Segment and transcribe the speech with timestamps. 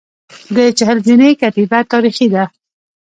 [0.55, 2.43] د چهل زینې کتیبه تاریخي ده